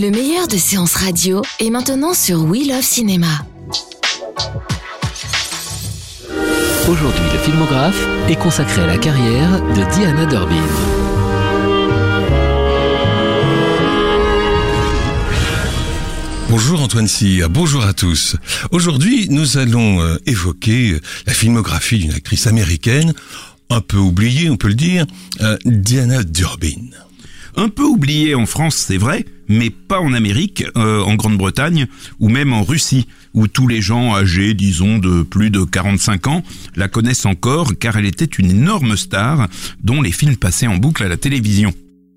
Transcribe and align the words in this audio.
Le 0.00 0.10
meilleur 0.10 0.48
de 0.48 0.56
séances 0.56 0.94
radio 0.94 1.42
est 1.58 1.68
maintenant 1.68 2.14
sur 2.14 2.42
We 2.44 2.66
Love 2.66 2.80
Cinéma. 2.80 3.44
Aujourd'hui, 6.88 7.24
le 7.30 7.38
filmographe 7.38 8.08
est 8.30 8.36
consacré 8.36 8.80
à 8.80 8.86
la 8.86 8.96
carrière 8.96 9.60
de 9.60 9.94
Diana 9.94 10.24
Durbin. 10.24 10.64
Bonjour 16.48 16.80
Antoine 16.80 17.06
Cyr, 17.06 17.50
bonjour 17.50 17.84
à 17.84 17.92
tous. 17.92 18.36
Aujourd'hui, 18.70 19.28
nous 19.28 19.58
allons 19.58 20.00
euh, 20.00 20.16
évoquer 20.24 20.92
euh, 20.92 21.00
la 21.26 21.34
filmographie 21.34 21.98
d'une 21.98 22.12
actrice 22.12 22.46
américaine, 22.46 23.12
un 23.68 23.82
peu 23.82 23.98
oubliée, 23.98 24.48
on 24.48 24.56
peut 24.56 24.68
le 24.68 24.74
dire, 24.74 25.04
euh, 25.42 25.58
Diana 25.66 26.22
Durbin. 26.22 26.88
Un 27.56 27.68
peu 27.68 27.84
oubliée 27.84 28.34
en 28.34 28.46
France, 28.46 28.76
c'est 28.76 28.96
vrai, 28.96 29.24
mais 29.48 29.70
pas 29.70 30.00
en 30.00 30.12
Amérique, 30.12 30.64
euh, 30.76 31.02
en 31.02 31.14
Grande-Bretagne 31.14 31.86
ou 32.20 32.28
même 32.28 32.52
en 32.52 32.62
Russie, 32.62 33.06
où 33.34 33.48
tous 33.48 33.66
les 33.66 33.80
gens 33.80 34.14
âgés, 34.14 34.54
disons, 34.54 34.98
de 34.98 35.22
plus 35.22 35.50
de 35.50 35.64
45 35.64 36.26
ans, 36.28 36.44
la 36.76 36.88
connaissent 36.88 37.26
encore 37.26 37.72
car 37.78 37.96
elle 37.96 38.06
était 38.06 38.24
une 38.24 38.50
énorme 38.50 38.96
star 38.96 39.48
dont 39.82 40.02
les 40.02 40.12
films 40.12 40.36
passaient 40.36 40.66
en 40.66 40.76
boucle 40.76 41.02
à 41.02 41.08
la 41.08 41.16
télévision. 41.16 41.72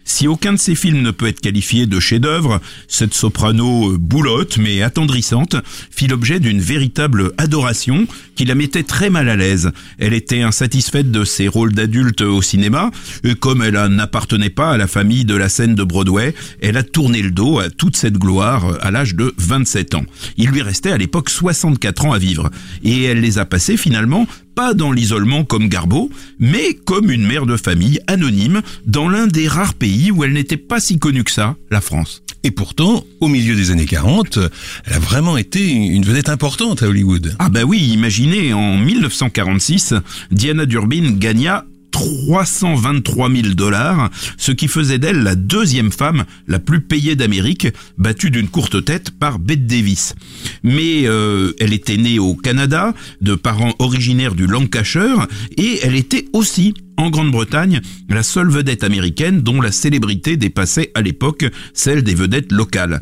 Si 0.06 0.28
aucun 0.28 0.54
de 0.54 0.58
ces 0.58 0.76
films 0.76 1.02
ne 1.02 1.12
peut 1.12 1.28
être 1.28 1.42
qualifié 1.42 1.86
de 1.86 2.00
chef-d'œuvre, 2.00 2.60
cette 2.88 3.14
soprano 3.14 3.92
euh, 3.94 3.98
boulotte 3.98 4.58
mais 4.58 4.82
attendrissante 4.82 5.56
fit 5.92 6.08
l'objet 6.08 6.40
d'une 6.40 6.60
véritable 6.60 7.32
adoration 7.38 8.06
qui 8.36 8.46
la 8.46 8.56
mettait 8.56 8.84
très 8.84 9.10
mal 9.10 9.30
à 9.30 9.36
l'aise. 9.36 9.72
Elle 10.00 10.14
était 10.14 10.42
insatisfaite 10.42 11.12
de 11.12 11.24
ses 11.24 11.48
rôles 11.48 11.74
d'adulte 11.74 12.22
au 12.22 12.42
cinéma, 12.42 12.92
et 13.24 13.36
comme 13.36 13.62
elle 13.62 13.76
n'appartenait 13.88 14.50
pas 14.50 14.72
à 14.72 14.78
la 14.78 14.88
famille 14.88 15.26
de 15.26 15.36
la 15.36 15.50
scène 15.50 15.76
de 15.76 15.84
Broadway, 15.84 16.34
elle 16.62 16.78
a 16.78 16.84
tourné 16.84 17.22
le 17.22 17.32
dos 17.32 17.60
à 17.60 17.70
toute 17.70 17.96
cette 17.96 18.18
gloire 18.18 18.78
à 18.82 18.92
l'âge 18.92 19.16
de 19.16 19.34
27 19.38 19.96
ans. 19.96 20.06
Il 20.38 20.50
lui 20.50 20.62
restait 20.62 20.92
à 20.92 20.98
l'époque 20.98 21.30
64 21.30 22.06
ans 22.06 22.14
à 22.14 22.18
vivre, 22.18 22.50
et 22.84 23.04
elle 23.04 23.22
les 23.22 23.38
a 23.38 23.46
passés 23.46 23.78
finalement 23.78 24.28
pas 24.56 24.74
dans 24.74 24.92
l'isolement 24.92 25.44
comme 25.44 25.68
Garbo, 25.68 26.10
mais 26.40 26.74
comme 26.74 27.12
une 27.12 27.26
mère 27.26 27.46
de 27.46 27.58
famille 27.58 28.00
anonyme 28.08 28.62
dans 28.86 29.10
l'un 29.10 29.28
des 29.28 29.48
rares 29.48 29.74
pays 29.74 30.12
où 30.12 30.24
elle 30.24 30.34
n'était 30.34 30.58
pas 30.58 30.80
si 30.80 31.00
connue 31.00 31.24
que 31.24 31.32
ça, 31.32 31.56
la 31.72 31.82
France. 31.82 32.24
Et 32.46 32.52
pourtant, 32.52 33.06
au 33.22 33.30
milieu 33.30 33.56
des 33.56 33.72
années 33.72 33.86
40, 33.86 34.38
elle 34.86 34.94
a 34.94 35.00
vraiment 35.00 35.38
été 35.38 35.66
une 35.72 36.04
vedette 36.04 36.28
importante 36.28 36.84
à 36.84 36.90
Hollywood. 36.90 37.36
Ah 37.40 37.48
bah 37.48 37.64
oui, 37.64 37.80
imaginez, 37.80 38.54
en 38.54 38.78
1946, 38.78 39.94
Diana 40.32 40.66
Durbin 40.66 41.12
gagna 41.14 41.66
323 41.94 43.32
000 43.32 43.48
dollars, 43.54 44.10
ce 44.38 44.52
qui 44.52 44.68
faisait 44.68 44.98
d'elle 44.98 45.24
la 45.24 45.36
deuxième 45.36 45.92
femme 45.92 46.26
la 46.48 46.60
plus 46.60 46.82
payée 46.82 47.16
d'Amérique, 47.16 47.68
battue 47.98 48.32
d'une 48.32 48.50
courte 48.50 48.84
tête 48.84 49.12
par 49.12 49.40
Bette 49.40 49.68
Davis. 49.68 50.16
Mais 50.64 51.04
euh, 51.06 51.54
elle 51.60 51.72
était 51.72 51.98
née 51.98 52.20
au 52.20 52.36
Canada, 52.36 52.94
de 53.22 53.36
parents 53.36 53.76
originaires 53.80 54.36
du 54.36 54.48
Lancashire, 54.48 55.28
et 55.56 55.80
elle 55.84 55.96
était 55.96 56.26
aussi 56.34 56.74
en 56.98 57.10
Grande-Bretagne, 57.10 57.82
la 58.10 58.24
seule 58.24 58.50
vedette 58.50 58.84
américaine 58.84 59.42
dont 59.42 59.62
la 59.62 59.72
célébrité 59.72 60.38
dépassait 60.38 60.92
à 60.96 61.02
l'époque 61.02 61.46
celle 61.74 62.04
des 62.04 62.16
vedettes 62.16 62.52
locales. 62.52 63.00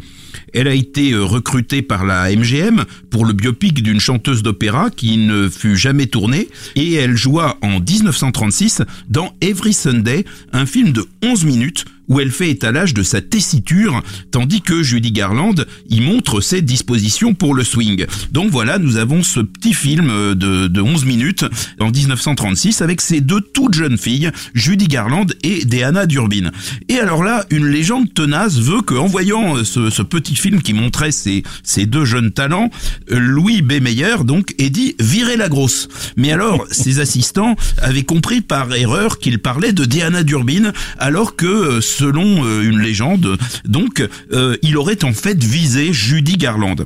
Elle 0.54 0.68
a 0.68 0.74
été 0.74 1.12
euh, 1.12 1.24
recrutée 1.24 1.82
par 1.82 2.06
la 2.06 2.34
MGM 2.34 2.84
pour 3.10 3.26
le 3.26 3.34
biopic 3.34 3.82
d'une 3.84 4.00
chanteuse 4.00 4.44
d'opéra 4.44 4.90
qui 4.90 5.18
ne 5.18 5.50
fut 5.50 5.76
jamais 5.76 6.08
tournée 6.08 6.50
et 6.76 6.94
elle 6.94 7.16
joua 7.16 7.58
en 7.62 7.80
1936 7.80 8.84
dans 9.10 9.34
Every 9.42 9.74
Sunday, 9.74 10.26
un 10.54 10.66
film 10.66 10.92
de 10.92 11.06
11 11.24 11.46
minutes 11.46 11.86
où 12.12 12.20
elle 12.20 12.30
fait 12.30 12.50
étalage 12.50 12.94
de 12.94 13.04
sa 13.04 13.22
tessiture, 13.22 14.04
tandis 14.32 14.62
que 14.62 14.84
Judy 14.84 15.14
Garland 15.14 15.56
y 15.90 16.02
montre 16.02 16.42
ses 16.42 16.62
dispositions 16.62 17.34
pour 17.34 17.56
le 17.56 17.64
swing. 17.64 18.06
Donc 18.34 18.52
voilà, 18.52 18.80
nous 18.80 18.98
avons 18.98 19.24
ce 19.24 19.40
petit 19.40 19.74
film 19.74 20.10
euh, 20.10 20.36
de, 20.36 20.68
de 20.68 20.82
11 20.82 21.06
minutes 21.06 21.46
en 21.80 21.90
1936 21.90 22.82
avec 22.82 23.00
ces 23.00 23.22
deux 23.22 23.40
toutes 23.40 23.76
jeunes 23.76 23.98
filles, 23.98 24.30
Judy 24.54 24.90
Garland 24.90 25.28
et 25.42 25.64
Deanna 25.64 26.06
Durbin. 26.06 26.52
Et 26.90 27.00
alors 27.00 27.24
là, 27.24 27.46
une 27.50 27.68
légende 27.68 28.14
tenace 28.14 28.58
veut 28.60 28.82
qu'en 28.82 29.08
voyant 29.08 29.56
euh, 29.56 29.64
ce, 29.64 29.90
ce, 29.90 30.02
petit 30.02 30.36
film 30.36 30.62
qui 30.62 30.74
montrait 30.74 31.14
ces, 31.14 31.44
ces 31.64 31.86
deux 31.86 32.04
jeunes 32.04 32.32
talents, 32.32 32.70
euh, 33.10 33.20
Louis 33.20 33.62
B. 33.62 33.82
Meyer 33.82 34.26
donc 34.26 34.54
ait 34.58 34.70
dit 34.70 34.96
virer 35.00 35.38
la 35.38 35.48
grosse. 35.48 35.88
Mais 36.18 36.34
alors, 36.34 36.66
ses 36.72 37.00
assistants 37.00 37.56
avaient 37.78 38.04
compris 38.04 38.42
par 38.42 38.74
erreur 38.74 39.20
qu'il 39.20 39.40
parlait 39.40 39.72
de 39.72 39.86
Deanna 39.86 40.24
Durbin 40.24 40.74
alors 40.98 41.38
que 41.38 41.80
selon 42.02 42.44
euh, 42.44 42.64
une 42.64 42.80
légende. 42.80 43.38
Donc, 43.64 44.04
euh, 44.34 44.58
il 44.64 44.76
aurait 44.78 45.04
en 45.04 45.14
fait 45.14 45.42
visé 45.44 45.94
Judy 45.94 46.36
Garland. 46.36 46.78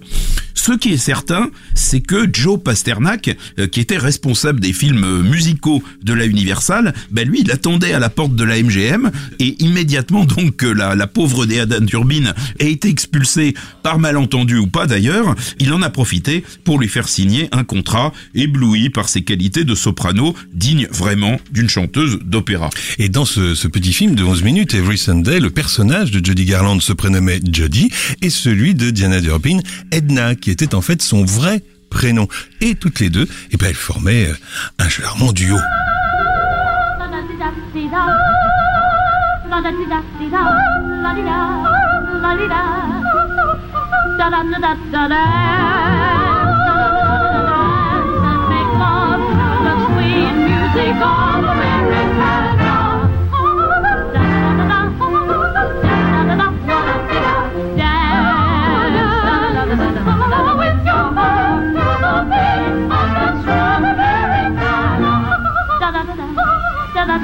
Ce 0.56 0.72
qui 0.72 0.94
est 0.94 0.98
certain, 0.98 1.52
c'est 1.76 2.02
que 2.02 2.28
Joe 2.32 2.60
Pasternak, 2.60 3.38
euh, 3.60 3.68
qui 3.68 3.82
était 3.82 3.98
responsable 3.98 4.60
des 4.60 4.74
films 4.74 5.22
musicaux 5.22 5.84
de 6.02 6.14
la 6.14 6.26
Universal, 6.26 6.94
ben 7.12 7.28
lui, 7.28 7.42
il 7.42 7.52
attendait 7.52 7.94
à 7.94 8.00
la 8.00 8.10
porte 8.10 8.36
de 8.36 8.44
la 8.44 8.62
MGM 8.62 9.12
et 9.40 9.56
immédiatement 9.64 10.26
donc 10.26 10.56
que 10.56 10.66
la, 10.66 10.96
la 10.96 11.08
pauvre 11.08 11.46
Deanna 11.46 11.80
Turbine 11.82 12.34
ait 12.60 12.72
été 12.72 12.90
expulsée 12.90 13.54
par 13.84 14.00
malentendu 14.00 14.58
ou 14.58 14.68
pas 14.68 14.88
d'ailleurs, 14.88 15.36
il 15.60 15.72
en 15.74 15.82
a 15.82 15.90
profité 15.90 16.44
pour 16.64 16.80
lui 16.80 16.88
faire 16.88 17.08
signer 17.08 17.50
un 17.52 17.64
contrat 17.64 18.12
ébloui 18.34 18.90
par 18.90 19.10
ses 19.10 19.24
qualités 19.24 19.66
de 19.66 19.76
soprano, 19.76 20.36
digne 20.54 20.88
vraiment 20.90 21.40
d'une 21.52 21.70
chanteuse 21.70 22.20
d'opéra. 22.24 22.70
Et 22.98 23.10
dans 23.10 23.26
ce, 23.26 23.56
ce, 23.56 23.68
petit 23.68 23.94
film 23.94 24.16
de 24.16 24.24
11 24.24 24.44
minutes, 24.44 24.74
Every 24.74 24.98
Sunday, 24.98 25.40
le 25.40 25.50
personnage 25.50 26.12
de 26.12 26.26
Judy 26.26 26.46
Garland 26.46 26.80
se 26.80 26.94
prénommait 26.94 27.42
Judy 27.52 27.90
et 28.22 28.30
celui 28.30 28.74
de 28.74 28.90
Diana 28.90 29.22
Durbin, 29.22 29.60
Edna, 29.92 30.36
qui 30.46 30.52
était 30.52 30.76
en 30.76 30.82
fait 30.82 31.02
son 31.02 31.26
vrai 31.26 31.64
prénom. 31.90 32.28
Et 32.62 32.76
toutes 32.76 33.00
les 33.00 33.10
deux, 33.10 33.28
eh 33.50 33.58
ben, 33.58 33.70
elles 33.70 33.74
formaient 33.74 34.30
un 34.78 34.88
charmant 34.88 35.32
duo. 35.32 35.58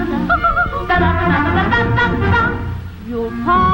Your 3.08 3.30
pie. 3.46 3.71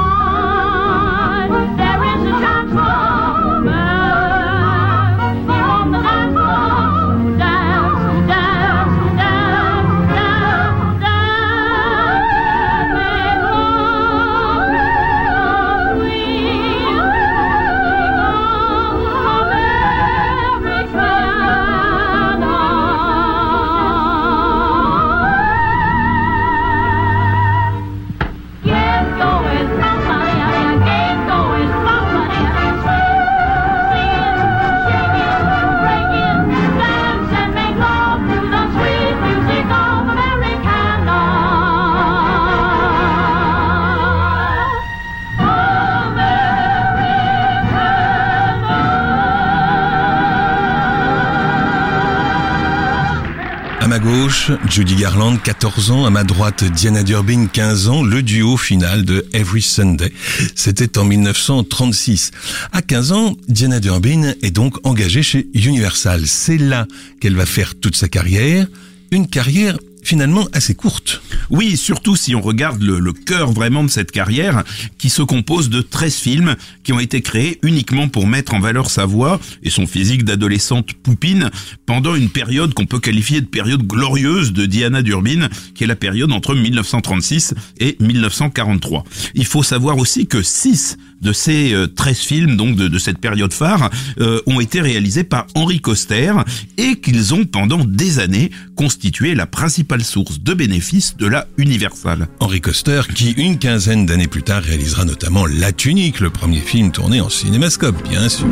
Gauche, 53.98 54.50
Judy 54.68 54.96
Garland, 54.96 55.36
14 55.42 55.90
ans. 55.90 56.04
À 56.04 56.10
ma 56.10 56.24
droite, 56.24 56.64
Diana 56.64 57.02
Durbin, 57.02 57.46
15 57.46 57.88
ans. 57.88 58.02
Le 58.02 58.22
duo 58.22 58.56
final 58.56 59.04
de 59.04 59.26
Every 59.32 59.62
Sunday. 59.62 60.12
C'était 60.54 60.98
en 60.98 61.04
1936. 61.04 62.30
À 62.72 62.82
15 62.82 63.12
ans, 63.12 63.36
Diana 63.48 63.80
Durbin 63.80 64.34
est 64.42 64.50
donc 64.50 64.76
engagée 64.86 65.22
chez 65.22 65.48
Universal. 65.54 66.26
C'est 66.26 66.58
là 66.58 66.86
qu'elle 67.20 67.36
va 67.36 67.46
faire 67.46 67.74
toute 67.74 67.96
sa 67.96 68.08
carrière. 68.08 68.66
Une 69.10 69.26
carrière 69.26 69.78
finalement 70.02 70.48
assez 70.52 70.74
courte. 70.74 71.22
Oui, 71.50 71.76
surtout 71.76 72.16
si 72.16 72.34
on 72.34 72.40
regarde 72.40 72.82
le, 72.82 73.12
cœur 73.12 73.52
vraiment 73.52 73.84
de 73.84 73.88
cette 73.88 74.10
carrière, 74.10 74.64
qui 74.98 75.10
se 75.10 75.22
compose 75.22 75.70
de 75.70 75.80
13 75.80 76.14
films 76.14 76.56
qui 76.82 76.92
ont 76.92 77.00
été 77.00 77.20
créés 77.20 77.58
uniquement 77.62 78.08
pour 78.08 78.26
mettre 78.26 78.54
en 78.54 78.60
valeur 78.60 78.90
sa 78.90 79.06
voix 79.06 79.40
et 79.62 79.70
son 79.70 79.86
physique 79.86 80.24
d'adolescente 80.24 80.92
poupine 80.92 81.50
pendant 81.86 82.14
une 82.14 82.30
période 82.30 82.74
qu'on 82.74 82.86
peut 82.86 83.00
qualifier 83.00 83.40
de 83.40 83.46
période 83.46 83.86
glorieuse 83.86 84.52
de 84.52 84.66
Diana 84.66 85.02
Durbin, 85.02 85.48
qui 85.74 85.84
est 85.84 85.88
la 85.88 85.96
période 85.96 86.32
entre 86.32 86.54
1936 86.54 87.54
et 87.80 87.96
1943. 88.00 89.04
Il 89.34 89.46
faut 89.46 89.62
savoir 89.62 89.98
aussi 89.98 90.26
que 90.26 90.42
6 90.42 90.98
de 91.20 91.32
ces 91.32 91.72
euh, 91.72 91.86
13 91.86 92.18
films, 92.18 92.56
donc 92.56 92.76
de, 92.76 92.88
de 92.88 92.98
cette 92.98 93.18
période 93.18 93.52
phare, 93.52 93.90
euh, 94.20 94.40
ont 94.46 94.60
été 94.60 94.80
réalisés 94.80 95.24
par 95.24 95.46
Henri 95.54 95.80
Coster 95.80 96.32
et 96.76 96.96
qu'ils 97.00 97.34
ont 97.34 97.44
pendant 97.44 97.84
des 97.84 98.18
années 98.18 98.50
constitué 98.76 99.34
la 99.34 99.46
principale 99.46 100.04
source 100.04 100.40
de 100.40 100.54
bénéfices 100.54 101.16
de 101.16 101.26
la 101.26 101.46
Universal. 101.56 102.28
Henri 102.40 102.60
Coster, 102.60 103.02
qui 103.14 103.32
une 103.32 103.58
quinzaine 103.58 104.06
d'années 104.06 104.28
plus 104.28 104.42
tard 104.42 104.62
réalisera 104.62 105.04
notamment 105.04 105.46
La 105.46 105.72
Tunique, 105.72 106.20
le 106.20 106.30
premier 106.30 106.60
film 106.60 106.92
tourné 106.92 107.20
en 107.20 107.28
cinémascope, 107.28 107.96
bien 108.08 108.28
sûr. 108.28 108.46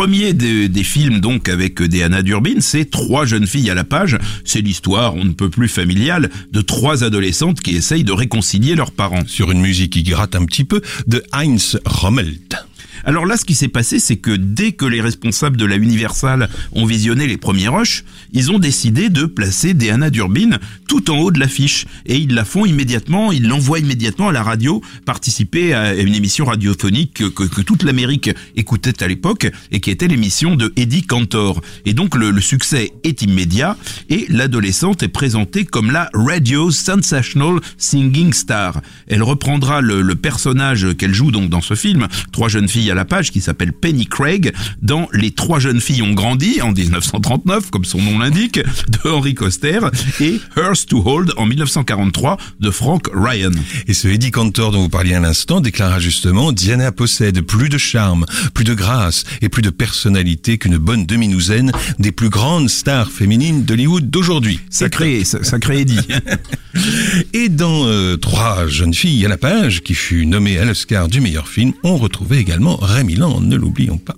Premier 0.00 0.32
des, 0.32 0.82
films 0.82 1.20
donc 1.20 1.50
avec 1.50 1.82
Diana 1.82 2.22
Durbin, 2.22 2.60
c'est 2.60 2.90
Trois 2.90 3.26
jeunes 3.26 3.46
filles 3.46 3.68
à 3.68 3.74
la 3.74 3.84
page. 3.84 4.16
C'est 4.46 4.62
l'histoire, 4.62 5.14
on 5.14 5.26
ne 5.26 5.32
peut 5.32 5.50
plus 5.50 5.68
familiale, 5.68 6.30
de 6.52 6.62
trois 6.62 7.04
adolescentes 7.04 7.60
qui 7.60 7.76
essayent 7.76 8.02
de 8.02 8.12
réconcilier 8.12 8.74
leurs 8.76 8.92
parents. 8.92 9.26
Sur 9.26 9.50
une 9.50 9.60
musique 9.60 9.92
qui 9.92 10.02
gratte 10.02 10.34
un 10.36 10.46
petit 10.46 10.64
peu, 10.64 10.80
de 11.06 11.22
Heinz 11.32 11.78
Rommelt. 11.84 12.56
Alors 13.04 13.26
là, 13.26 13.36
ce 13.36 13.44
qui 13.44 13.54
s'est 13.54 13.68
passé, 13.68 13.98
c'est 13.98 14.16
que 14.16 14.30
dès 14.30 14.72
que 14.72 14.84
les 14.84 15.00
responsables 15.00 15.56
de 15.56 15.64
la 15.64 15.76
Universal 15.76 16.48
ont 16.72 16.84
visionné 16.84 17.26
les 17.26 17.36
premiers 17.36 17.68
rushs, 17.68 18.04
ils 18.32 18.50
ont 18.50 18.58
décidé 18.58 19.08
de 19.08 19.24
placer 19.24 19.74
Diana 19.74 20.10
Durbin 20.10 20.58
tout 20.86 21.10
en 21.10 21.18
haut 21.18 21.30
de 21.30 21.38
l'affiche. 21.38 21.86
Et 22.06 22.16
ils 22.16 22.34
la 22.34 22.44
font 22.44 22.66
immédiatement, 22.66 23.32
ils 23.32 23.46
l'envoient 23.46 23.78
immédiatement 23.78 24.28
à 24.28 24.32
la 24.32 24.42
radio, 24.42 24.82
participer 25.04 25.72
à 25.74 25.94
une 25.94 26.14
émission 26.14 26.44
radiophonique 26.44 27.22
que, 27.34 27.60
toute 27.60 27.82
l'Amérique 27.82 28.30
écoutait 28.56 29.02
à 29.02 29.08
l'époque, 29.08 29.50
et 29.70 29.80
qui 29.80 29.90
était 29.90 30.08
l'émission 30.08 30.56
de 30.56 30.72
Eddie 30.76 31.02
Cantor. 31.02 31.60
Et 31.84 31.94
donc 31.94 32.16
le, 32.16 32.30
le 32.30 32.40
succès 32.40 32.92
est 33.04 33.22
immédiat, 33.22 33.76
et 34.08 34.26
l'adolescente 34.28 35.02
est 35.02 35.08
présentée 35.08 35.64
comme 35.64 35.90
la 35.90 36.10
Radio 36.14 36.70
Sensational 36.70 37.60
Singing 37.78 38.32
Star. 38.32 38.80
Elle 39.06 39.22
reprendra 39.22 39.80
le, 39.80 40.02
le 40.02 40.14
personnage 40.16 40.96
qu'elle 40.96 41.14
joue 41.14 41.30
donc 41.30 41.50
dans 41.50 41.60
ce 41.60 41.74
film, 41.74 42.08
Trois 42.32 42.48
jeunes 42.48 42.68
filles 42.68 42.89
à 42.90 42.94
la 42.94 43.04
page, 43.04 43.30
qui 43.30 43.40
s'appelle 43.40 43.72
Penny 43.72 44.06
Craig, 44.06 44.52
dans 44.82 45.08
Les 45.12 45.30
Trois 45.30 45.58
jeunes 45.58 45.80
filles 45.80 46.02
ont 46.02 46.12
grandi 46.12 46.60
en 46.60 46.72
1939, 46.72 47.70
comme 47.70 47.84
son 47.84 48.00
nom 48.00 48.18
l'indique, 48.18 48.58
de 48.58 49.08
Henry 49.08 49.34
Coster, 49.34 49.80
et 50.20 50.40
Hers 50.56 50.86
to 50.86 51.02
Hold 51.04 51.32
en 51.36 51.46
1943 51.46 52.36
de 52.60 52.70
Frank 52.70 53.08
Ryan. 53.14 53.52
Et 53.86 53.94
ce 53.94 54.08
Eddie 54.08 54.30
Cantor 54.30 54.72
dont 54.72 54.82
vous 54.82 54.88
parliez 54.88 55.14
à 55.14 55.20
l'instant 55.20 55.60
déclara 55.60 55.98
justement 56.00 56.52
Diana 56.52 56.92
possède 56.92 57.40
plus 57.42 57.68
de 57.68 57.78
charme, 57.78 58.26
plus 58.54 58.64
de 58.64 58.74
grâce 58.74 59.24
et 59.40 59.48
plus 59.48 59.62
de 59.62 59.70
personnalité 59.70 60.58
qu'une 60.58 60.78
bonne 60.78 61.06
demi-douzaine 61.06 61.72
des 61.98 62.12
plus 62.12 62.28
grandes 62.28 62.68
stars 62.68 63.10
féminines 63.10 63.64
d'Hollywood 63.64 64.10
d'aujourd'hui. 64.10 64.60
Sacré, 64.70 65.24
sacré 65.24 65.80
Eddie. 65.80 66.00
Et 67.32 67.48
dans 67.48 67.86
euh, 67.86 68.16
Trois 68.16 68.66
jeunes 68.68 68.94
filles 68.94 69.24
à 69.26 69.28
la 69.28 69.36
page, 69.36 69.82
qui 69.82 69.94
fut 69.94 70.26
nommé 70.26 70.58
à 70.58 70.64
l'Oscar 70.64 71.08
du 71.08 71.20
meilleur 71.20 71.48
film, 71.48 71.72
on 71.82 71.96
retrouvait 71.96 72.38
également 72.38 72.79
Rémi 72.80 73.14
Land, 73.14 73.42
ne 73.42 73.56
l'oublions 73.56 73.98
pas. 73.98 74.16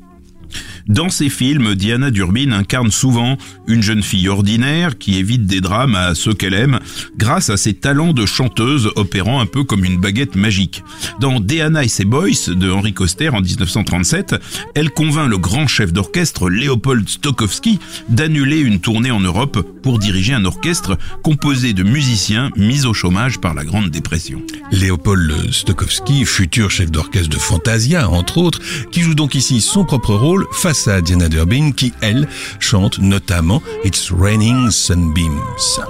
Dans 0.88 1.08
ces 1.08 1.28
films, 1.28 1.74
Diana 1.74 2.10
Durbin 2.10 2.52
incarne 2.52 2.90
souvent 2.90 3.36
une 3.68 3.82
jeune 3.82 4.02
fille 4.02 4.28
ordinaire 4.28 4.98
qui 4.98 5.18
évite 5.18 5.46
des 5.46 5.60
drames 5.60 5.94
à 5.94 6.14
ceux 6.14 6.34
qu'elle 6.34 6.54
aime 6.54 6.80
grâce 7.16 7.50
à 7.50 7.56
ses 7.56 7.74
talents 7.74 8.12
de 8.12 8.26
chanteuse 8.26 8.90
opérant 8.96 9.40
un 9.40 9.46
peu 9.46 9.64
comme 9.64 9.84
une 9.84 10.00
baguette 10.00 10.36
magique. 10.36 10.82
Dans 11.20 11.40
Diana 11.40 11.84
et 11.84 11.88
ses 11.88 12.04
Boys 12.04 12.48
de 12.48 12.70
Henri 12.70 12.92
Coster 12.92 13.28
en 13.28 13.40
1937, 13.40 14.36
elle 14.74 14.90
convainc 14.90 15.28
le 15.28 15.38
grand 15.38 15.66
chef 15.66 15.92
d'orchestre 15.92 16.50
Léopold 16.50 17.08
Stokowski 17.08 17.78
d'annuler 18.08 18.60
une 18.60 18.80
tournée 18.80 19.10
en 19.10 19.20
Europe 19.20 19.64
pour 19.82 19.98
diriger 19.98 20.34
un 20.34 20.44
orchestre 20.44 20.98
composé 21.22 21.72
de 21.72 21.82
musiciens 21.82 22.50
mis 22.56 22.86
au 22.86 22.94
chômage 22.94 23.38
par 23.38 23.54
la 23.54 23.64
Grande 23.64 23.90
Dépression. 23.90 24.42
Léopold 24.70 25.52
Stokowski, 25.52 26.24
futur 26.24 26.70
chef 26.70 26.90
d'orchestre 26.90 27.28
de 27.28 27.36
Fantasia, 27.36 28.08
entre 28.08 28.38
autres, 28.38 28.60
qui 28.90 29.02
joue 29.02 29.14
donc 29.14 29.34
ici 29.34 29.60
son 29.60 29.84
propre 29.84 30.14
rôle 30.14 30.46
à 30.72 31.02
Diana 31.02 31.28
Durbin, 31.28 31.72
qui, 31.72 31.92
elle, 32.00 32.26
chante 32.58 32.98
notamment 32.98 33.62
It's 33.84 34.10
Raining 34.10 34.70
Sunbeams. 34.70 35.80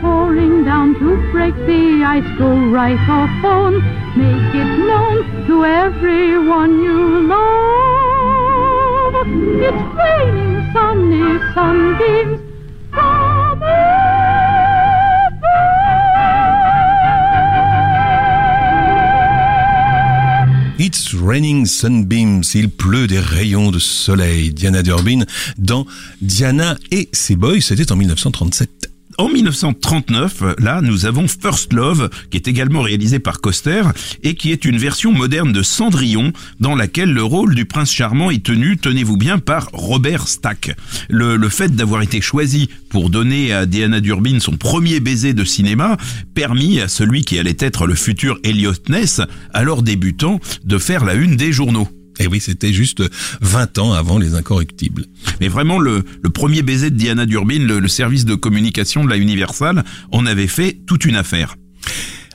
Pouring 0.00 0.64
down 0.64 0.94
to 0.94 1.16
break 1.30 1.54
the 1.66 2.02
ice. 2.02 2.24
Go 2.38 2.48
right 2.70 2.98
off 3.10 3.28
phone, 3.42 3.82
make 4.16 4.54
it 4.54 4.78
known 4.78 5.46
to 5.46 5.64
everyone 5.66 6.82
you 6.82 7.28
love. 7.28 7.49
It's 9.40 9.82
raining 9.96 10.72
sunny 10.72 11.38
sunbeams 11.54 12.50
Sunbeams, 21.66 22.42
il 22.54 22.68
pleut 22.68 23.06
des 23.06 23.18
rayons 23.18 23.70
de 23.70 23.78
soleil. 23.78 24.52
Diana 24.52 24.82
Durbin 24.82 25.24
dans 25.56 25.86
Diana 26.20 26.76
et 26.90 27.08
ses 27.12 27.36
boys, 27.36 27.60
c'était 27.60 27.92
en 27.92 27.96
1937. 27.96 28.89
En 29.20 29.28
1939, 29.28 30.44
là, 30.60 30.80
nous 30.80 31.04
avons 31.04 31.28
First 31.28 31.74
Love, 31.74 32.08
qui 32.30 32.38
est 32.38 32.48
également 32.48 32.80
réalisé 32.80 33.18
par 33.18 33.42
Coster, 33.42 33.82
et 34.22 34.34
qui 34.34 34.50
est 34.50 34.64
une 34.64 34.78
version 34.78 35.12
moderne 35.12 35.52
de 35.52 35.60
Cendrillon, 35.60 36.32
dans 36.58 36.74
laquelle 36.74 37.12
le 37.12 37.22
rôle 37.22 37.54
du 37.54 37.66
prince 37.66 37.92
charmant 37.92 38.30
est 38.30 38.42
tenu, 38.42 38.78
tenez-vous 38.78 39.18
bien, 39.18 39.38
par 39.38 39.68
Robert 39.74 40.26
Stack. 40.26 40.74
Le, 41.10 41.36
le 41.36 41.48
fait 41.50 41.76
d'avoir 41.76 42.00
été 42.00 42.22
choisi 42.22 42.70
pour 42.88 43.10
donner 43.10 43.52
à 43.52 43.66
Diana 43.66 44.00
Durbin 44.00 44.40
son 44.40 44.56
premier 44.56 45.00
baiser 45.00 45.34
de 45.34 45.44
cinéma, 45.44 45.98
permis 46.34 46.80
à 46.80 46.88
celui 46.88 47.22
qui 47.22 47.38
allait 47.38 47.54
être 47.58 47.86
le 47.86 47.96
futur 47.96 48.38
Elliot 48.42 48.72
Ness, 48.88 49.20
alors 49.52 49.82
débutant, 49.82 50.40
de 50.64 50.78
faire 50.78 51.04
la 51.04 51.12
une 51.12 51.36
des 51.36 51.52
journaux. 51.52 51.88
Et 52.18 52.26
oui, 52.26 52.40
c'était 52.40 52.72
juste 52.72 53.02
20 53.40 53.78
ans 53.78 53.92
avant 53.92 54.18
Les 54.18 54.34
Incorrectibles. 54.34 55.06
Mais 55.40 55.48
vraiment, 55.48 55.78
le, 55.78 56.04
premier 56.34 56.62
baiser 56.62 56.90
de 56.90 56.96
Diana 56.96 57.26
Durbin, 57.26 57.60
le, 57.60 57.88
service 57.88 58.24
de 58.24 58.34
communication 58.34 59.04
de 59.04 59.10
la 59.10 59.16
Universal, 59.16 59.84
en 60.12 60.26
avait 60.26 60.46
fait 60.46 60.78
toute 60.86 61.04
une 61.04 61.16
affaire. 61.16 61.56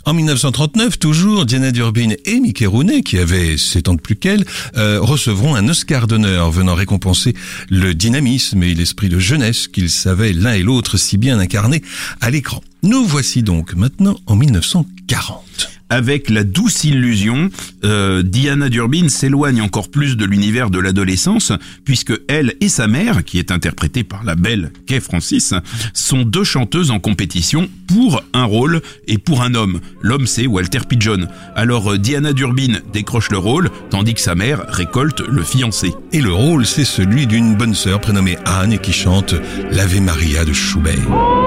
En 0.08 0.14
1939, 0.14 1.00
toujours, 1.00 1.48
Diana 1.48 1.72
Durbin 1.72 2.10
et 2.26 2.40
Mickey 2.40 2.68
Rooney, 2.68 3.02
qui 3.02 3.18
avaient 3.18 3.58
7 3.58 3.90
ans 3.90 3.96
de 3.96 4.02
plus 4.02 4.16
qu'elle, 4.16 4.46
euh, 4.78 5.00
recevront 5.02 5.56
un 5.56 5.68
Oscar 5.68 6.06
d'honneur 6.06 6.52
venant 6.52 6.76
récompenser 6.76 7.34
le 7.70 7.96
dynamisme 7.96 8.62
et 8.62 8.76
l'esprit 8.76 9.10
de 9.10 9.18
jeunesse 9.18 9.68
qu'ils 9.68 9.90
savaient 9.90 10.32
l'un 10.32 10.54
et 10.54 10.62
l'autre 10.62 10.98
si 10.98 11.18
bien 11.18 11.40
incarner 11.40 11.82
à 12.22 12.30
l'écran. 12.30 12.62
Nous 12.84 13.04
voici 13.04 13.42
donc 13.42 13.74
maintenant 13.74 14.16
en 14.28 14.36
1940 14.36 15.75
avec 15.90 16.30
la 16.30 16.44
douce 16.44 16.84
illusion, 16.84 17.50
euh, 17.84 18.24
Diana 18.24 18.70
Durbin 18.70 19.10
s'éloigne 19.10 19.62
encore 19.62 19.90
plus 19.90 20.18
de 20.18 20.26
l'univers 20.26 20.70
de 20.70 20.80
l'adolescence, 20.80 21.52
puisque 21.84 22.14
elle 22.28 22.56
et 22.62 22.70
sa 22.70 22.88
mère, 22.88 23.24
qui 23.24 23.40
est 23.40 23.52
interprétée 23.52 24.04
par 24.04 24.24
la 24.24 24.36
belle 24.36 24.72
Kay 24.88 25.00
Francis, 25.00 25.54
sont 25.94 26.24
deux 26.24 26.44
chanteuses 26.44 26.92
en 26.92 27.00
compétition 27.00 27.70
pour 27.88 28.24
un 28.34 28.46
rôle 28.46 28.82
et 29.08 29.18
pour 29.18 29.42
un 29.42 29.54
homme. 29.54 29.80
L'homme 30.02 30.28
c'est 30.28 30.48
Walter 30.48 30.80
Pigeon. 30.88 31.28
Alors 31.56 31.94
euh, 31.94 31.98
Diana 31.98 32.34
Durbin 32.34 32.80
décroche 32.92 33.30
le 33.30 33.38
rôle, 33.38 33.70
tandis 33.90 34.14
que 34.14 34.22
sa 34.22 34.36
mère 34.36 34.66
récolte 34.68 35.22
le 35.22 35.44
fiancé. 35.44 35.94
Et 36.12 36.22
le 36.22 36.34
rôle, 36.34 36.66
c'est 36.66 36.86
celui 36.86 37.28
d'une 37.28 37.56
bonne 37.56 37.76
sœur 37.76 38.02
prénommée 38.02 38.38
Anne 38.46 38.80
qui 38.80 38.94
chante 38.94 39.36
l'Ave 39.72 40.00
Maria 40.02 40.46
de 40.46 40.54
Schubert. 40.54 41.45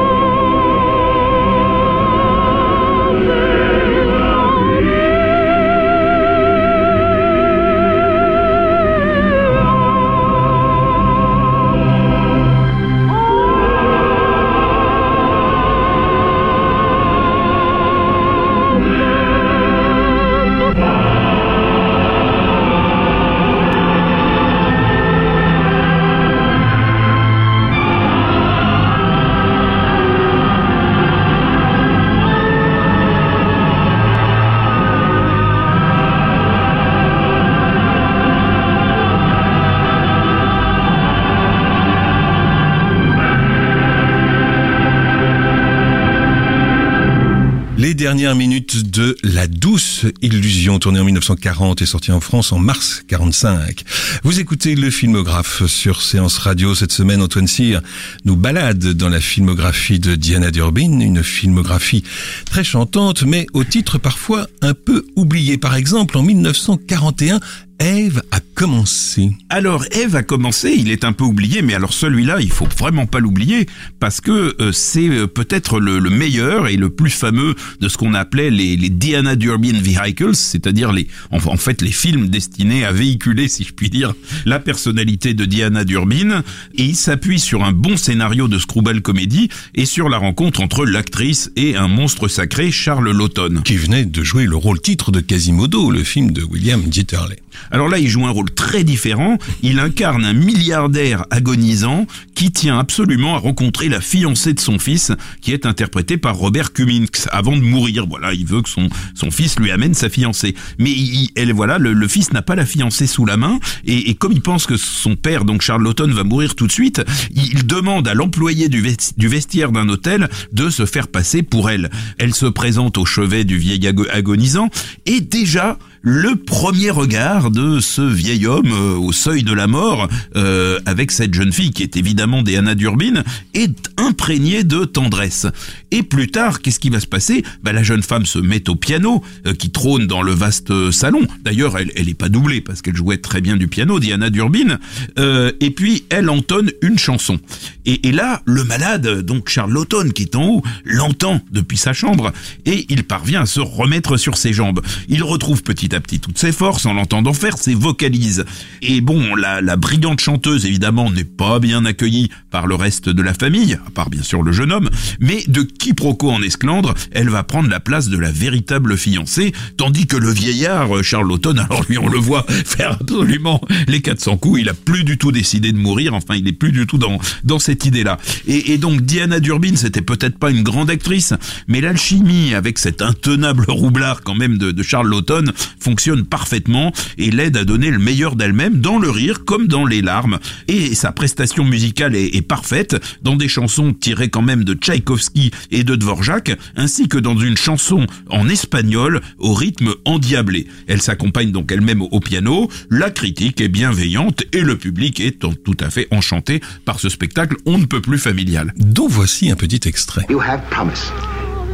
Illusion, 50.22 50.78
tournée 50.78 51.00
en 51.00 51.04
1940 51.04 51.82
et 51.82 51.86
sortie 51.86 52.12
en 52.12 52.20
France 52.20 52.52
en 52.52 52.58
mars 52.58 53.02
45. 53.08 53.84
Vous 54.22 54.40
écoutez 54.40 54.74
le 54.74 54.90
filmographe 54.90 55.66
sur 55.66 56.02
Séance 56.02 56.38
Radio 56.38 56.74
cette 56.74 56.92
semaine. 56.92 57.22
Antoine 57.22 57.46
Cyr 57.46 57.80
nous 58.24 58.36
balade 58.36 58.92
dans 58.94 59.08
la 59.08 59.20
filmographie 59.20 60.00
de 60.00 60.14
Diana 60.14 60.50
Durbin, 60.50 61.00
une 61.00 61.22
filmographie 61.22 62.04
très 62.44 62.64
chantante, 62.64 63.22
mais 63.22 63.46
au 63.52 63.64
titre 63.64 63.98
parfois 63.98 64.46
un 64.62 64.74
peu 64.74 65.04
oublié. 65.16 65.58
Par 65.58 65.74
exemple, 65.74 66.16
en 66.16 66.22
1941, 66.22 67.40
Eve 67.80 68.22
a 68.32 68.40
commencé. 68.54 69.30
Alors 69.50 69.84
Eve 69.92 70.16
a 70.16 70.24
commencé, 70.24 70.74
il 70.76 70.90
est 70.90 71.04
un 71.04 71.12
peu 71.12 71.22
oublié, 71.22 71.62
mais 71.62 71.74
alors 71.74 71.92
celui-là, 71.92 72.38
il 72.40 72.50
faut 72.50 72.66
vraiment 72.66 73.06
pas 73.06 73.20
l'oublier 73.20 73.66
parce 74.00 74.20
que 74.20 74.56
euh, 74.60 74.72
c'est 74.72 75.08
euh, 75.08 75.28
peut-être 75.28 75.78
le, 75.78 76.00
le, 76.00 76.10
meilleur 76.10 76.66
et 76.66 76.76
le 76.76 76.90
plus 76.90 77.10
fameux 77.10 77.54
de 77.80 77.88
ce 77.88 77.96
qu'on 77.96 78.14
appelait 78.14 78.50
les, 78.50 78.76
les 78.76 78.88
Diana 78.88 79.36
Durbin 79.36 79.80
vehicles, 79.80 80.34
c'est-à-dire 80.34 80.90
les 80.90 81.06
en, 81.30 81.36
en, 81.36 81.56
fait 81.56 81.80
les 81.80 81.92
films 81.92 82.28
destinés 82.28 82.84
à 82.84 82.90
véhiculer, 82.90 83.46
si 83.46 83.62
je 83.62 83.72
puis 83.72 83.90
dire, 83.90 84.12
la 84.44 84.58
personnalité 84.58 85.34
de 85.34 85.44
Diana 85.44 85.84
Durbin. 85.84 86.42
Et 86.74 86.84
il 86.84 86.96
s'appuie 86.96 87.38
sur 87.38 87.62
un 87.62 87.72
bon 87.72 87.96
scénario 87.96 88.48
de 88.48 88.58
screwball 88.58 89.02
comédie 89.02 89.50
et 89.76 89.86
sur 89.86 90.08
la 90.08 90.18
rencontre 90.18 90.60
entre 90.60 90.84
l'actrice 90.84 91.52
et 91.54 91.76
un 91.76 91.86
monstre 91.86 92.26
sacré, 92.26 92.72
Charles 92.72 93.10
Lawton, 93.12 93.62
qui 93.64 93.76
venait 93.76 94.04
de 94.04 94.24
jouer 94.24 94.46
le 94.46 94.56
rôle 94.56 94.80
titre 94.80 95.12
de 95.12 95.20
Quasimodo, 95.20 95.92
le 95.92 96.02
film 96.02 96.32
de 96.32 96.42
William 96.42 96.82
Dieterle. 96.82 97.36
Alors 97.70 97.88
là, 97.88 97.98
il 97.98 98.08
joue 98.08 98.26
un 98.26 98.30
rôle 98.30 98.50
très 98.50 98.84
différent. 98.84 99.38
Il 99.62 99.78
incarne 99.78 100.24
un 100.24 100.32
milliardaire 100.32 101.24
agonisant 101.30 102.06
qui 102.34 102.52
tient 102.52 102.78
absolument 102.78 103.34
à 103.34 103.38
rencontrer 103.38 103.88
la 103.88 104.00
fiancée 104.00 104.54
de 104.54 104.60
son 104.60 104.78
fils, 104.78 105.12
qui 105.40 105.52
est 105.52 105.66
interprétée 105.66 106.16
par 106.16 106.36
Robert 106.36 106.72
Cummings, 106.72 107.26
avant 107.30 107.56
de 107.56 107.62
mourir. 107.62 108.06
Voilà, 108.06 108.32
il 108.32 108.46
veut 108.46 108.62
que 108.62 108.68
son, 108.68 108.88
son 109.14 109.30
fils 109.30 109.58
lui 109.58 109.70
amène 109.70 109.94
sa 109.94 110.08
fiancée. 110.08 110.54
Mais 110.78 110.90
il, 110.90 111.30
elle, 111.36 111.52
voilà, 111.52 111.78
le, 111.78 112.08
fils 112.08 112.32
n'a 112.32 112.42
pas 112.42 112.54
la 112.54 112.66
fiancée 112.66 113.06
sous 113.06 113.26
la 113.26 113.36
main, 113.36 113.58
et, 113.84 114.14
comme 114.14 114.32
il 114.32 114.40
pense 114.40 114.66
que 114.66 114.76
son 114.76 115.16
père, 115.16 115.44
donc 115.44 115.62
Charles 115.62 115.82
Lawton, 115.82 116.10
va 116.12 116.24
mourir 116.24 116.54
tout 116.54 116.66
de 116.66 116.72
suite, 116.72 117.02
il 117.34 117.66
demande 117.66 118.08
à 118.08 118.14
l'employé 118.14 118.68
du 118.68 118.80
vestiaire 119.28 119.72
d'un 119.72 119.88
hôtel 119.88 120.28
de 120.52 120.70
se 120.70 120.86
faire 120.86 121.08
passer 121.08 121.42
pour 121.42 121.70
elle. 121.70 121.90
Elle 122.18 122.34
se 122.34 122.46
présente 122.46 122.98
au 122.98 123.04
chevet 123.04 123.44
du 123.44 123.58
vieil 123.58 123.86
agonisant, 124.10 124.70
et 125.06 125.20
déjà, 125.20 125.78
le 126.02 126.36
premier 126.36 126.90
regard 126.90 127.50
de 127.50 127.80
ce 127.80 128.02
vieil 128.02 128.46
homme 128.46 128.72
euh, 128.72 128.96
au 128.96 129.12
seuil 129.12 129.42
de 129.42 129.52
la 129.52 129.66
mort 129.66 130.08
euh, 130.36 130.78
avec 130.86 131.10
cette 131.10 131.34
jeune 131.34 131.52
fille 131.52 131.70
qui 131.70 131.82
est 131.82 131.96
évidemment 131.96 132.42
des 132.42 132.56
Anna 132.56 132.74
Durbin 132.74 133.22
est 133.54 133.76
imprégné 133.96 134.64
de 134.64 134.84
tendresse. 134.84 135.46
Et 135.90 136.02
plus 136.02 136.28
tard, 136.28 136.60
qu'est-ce 136.60 136.80
qui 136.80 136.90
va 136.90 137.00
se 137.00 137.06
passer? 137.06 137.44
Bah, 137.62 137.72
La 137.72 137.82
jeune 137.82 138.02
femme 138.02 138.26
se 138.26 138.38
met 138.38 138.68
au 138.68 138.76
piano 138.76 139.22
euh, 139.46 139.54
qui 139.54 139.70
trône 139.70 140.06
dans 140.06 140.22
le 140.22 140.32
vaste 140.32 140.90
salon. 140.90 141.26
D'ailleurs, 141.42 141.78
elle, 141.78 141.90
elle 141.96 142.08
est 142.08 142.14
pas 142.14 142.28
doublée 142.28 142.60
parce 142.60 142.82
qu'elle 142.82 142.96
jouait 142.96 143.18
très 143.18 143.40
bien 143.40 143.56
du 143.56 143.68
piano, 143.68 143.98
Diana 143.98 144.30
Durbin. 144.30 144.78
Euh, 145.18 145.52
et 145.60 145.70
puis, 145.70 146.04
elle 146.10 146.30
entonne 146.30 146.70
une 146.82 146.98
chanson. 146.98 147.38
Et, 147.86 148.08
et, 148.08 148.12
là, 148.12 148.42
le 148.44 148.64
malade, 148.64 149.22
donc 149.22 149.48
Charles 149.48 149.72
Lawton, 149.72 150.12
qui 150.12 150.22
est 150.22 150.36
en 150.36 150.46
haut, 150.46 150.62
l'entend 150.84 151.40
depuis 151.50 151.76
sa 151.76 151.92
chambre 151.92 152.32
et 152.66 152.86
il 152.88 153.04
parvient 153.04 153.42
à 153.42 153.46
se 153.46 153.60
remettre 153.60 154.16
sur 154.16 154.36
ses 154.36 154.52
jambes. 154.52 154.80
Il 155.08 155.22
retrouve 155.22 155.62
petit 155.62 155.87
à 155.94 156.00
petit 156.00 156.20
toutes 156.20 156.38
ses 156.38 156.52
forces 156.52 156.86
en 156.86 156.94
l'entendant 156.94 157.32
faire 157.32 157.58
ses 157.58 157.74
vocalises. 157.74 158.44
Et 158.82 159.00
bon, 159.00 159.34
la, 159.34 159.60
la 159.60 159.76
brillante 159.76 160.20
chanteuse, 160.20 160.66
évidemment, 160.66 161.10
n'est 161.10 161.24
pas 161.24 161.58
bien 161.58 161.84
accueillie 161.84 162.30
par 162.50 162.66
le 162.66 162.74
reste 162.74 163.08
de 163.08 163.22
la 163.22 163.34
famille, 163.34 163.78
à 163.86 163.90
part 163.90 164.10
bien 164.10 164.22
sûr 164.22 164.42
le 164.42 164.52
jeune 164.52 164.72
homme, 164.72 164.90
mais 165.20 165.42
de 165.48 165.62
quiproquo 165.62 166.30
en 166.30 166.42
esclandre, 166.42 166.94
elle 167.12 167.28
va 167.28 167.42
prendre 167.42 167.68
la 167.68 167.80
place 167.80 168.08
de 168.08 168.18
la 168.18 168.30
véritable 168.30 168.96
fiancée, 168.96 169.52
tandis 169.76 170.06
que 170.06 170.16
le 170.16 170.30
vieillard, 170.30 171.02
Charles 171.02 171.28
Lawton, 171.28 171.58
alors 171.70 171.84
lui 171.88 171.98
on 171.98 172.08
le 172.08 172.18
voit 172.18 172.44
faire 172.48 172.98
absolument 173.00 173.60
les 173.86 174.00
400 174.00 174.36
coups, 174.38 174.60
il 174.60 174.68
a 174.68 174.74
plus 174.74 175.04
du 175.04 175.18
tout 175.18 175.32
décidé 175.32 175.72
de 175.72 175.78
mourir, 175.78 176.14
enfin 176.14 176.34
il 176.36 176.46
est 176.48 176.52
plus 176.52 176.72
du 176.72 176.86
tout 176.86 176.98
dans, 176.98 177.18
dans 177.44 177.58
cette 177.58 177.84
idée-là. 177.84 178.18
Et, 178.46 178.78
donc 178.78 179.02
Diana 179.02 179.40
Durbin, 179.40 179.76
c'était 179.76 180.02
peut-être 180.02 180.38
pas 180.38 180.50
une 180.50 180.62
grande 180.62 180.90
actrice, 180.90 181.34
mais 181.66 181.80
l'alchimie 181.80 182.54
avec 182.54 182.78
cet 182.78 183.02
intenable 183.02 183.64
roublard 183.68 184.22
quand 184.22 184.34
même 184.34 184.58
de, 184.58 184.82
Charles 184.82 185.10
Lawton 185.10 185.52
fonctionne 185.80 186.24
parfaitement 186.24 186.92
et 187.16 187.30
l'aide 187.30 187.56
à 187.56 187.64
donner 187.64 187.90
le 187.90 187.98
meilleur 187.98 188.36
d'elle-même 188.36 188.80
dans 188.80 188.98
le 188.98 189.10
rire 189.10 189.44
comme 189.44 189.66
dans 189.66 189.86
les 189.86 190.02
larmes. 190.02 190.38
Et 190.68 190.94
sa 190.94 191.12
prestation 191.12 191.64
musicale 191.64 192.14
est, 192.14 192.36
est 192.36 192.42
parfaite 192.42 192.96
dans 193.22 193.36
des 193.36 193.48
chansons 193.48 193.92
tirées 193.92 194.28
quand 194.28 194.42
même 194.42 194.64
de 194.64 194.74
Tchaïkovski 194.74 195.50
et 195.70 195.84
de 195.84 195.96
Dvorak, 195.96 196.56
ainsi 196.76 197.08
que 197.08 197.18
dans 197.18 197.36
une 197.36 197.56
chanson 197.56 198.06
en 198.30 198.48
espagnol 198.48 199.20
au 199.38 199.54
rythme 199.54 199.94
endiablé. 200.04 200.66
Elle 200.86 201.02
s'accompagne 201.02 201.52
donc 201.52 201.70
elle-même 201.72 202.02
au 202.02 202.20
piano, 202.20 202.68
la 202.90 203.10
critique 203.10 203.60
est 203.60 203.68
bienveillante 203.68 204.44
et 204.52 204.60
le 204.60 204.76
public 204.76 205.20
est 205.20 205.38
tout 205.38 205.76
à 205.80 205.90
fait 205.90 206.08
enchanté 206.10 206.60
par 206.84 207.00
ce 207.00 207.08
spectacle 207.08 207.56
on 207.66 207.78
ne 207.78 207.84
peut 207.84 208.00
plus 208.00 208.18
familial. 208.18 208.72
Dont 208.76 209.08
voici 209.08 209.50
un 209.50 209.56
petit 209.56 209.88
extrait. 209.88 210.26
You 210.28 210.40
have 210.40 210.60
promised, 210.70 211.12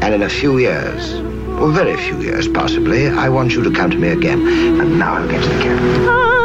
and 0.02 0.12
in 0.12 0.23
a 0.23 0.28
few 0.28 0.58
years, 0.58 1.20
or 1.61 1.70
very 1.70 1.96
few 1.96 2.20
years 2.20 2.49
possibly, 2.49 3.08
I 3.08 3.28
want 3.28 3.54
you 3.54 3.62
to 3.62 3.70
come 3.70 3.90
to 3.90 3.99
me 3.99 4.08
again. 4.08 4.46
And 4.80 4.99
now 4.99 5.14
I'll 5.14 5.28
get 5.28 5.42
to 5.42 5.49
the 5.49 5.62
camera. 5.62 5.80
Oh, 6.08 6.43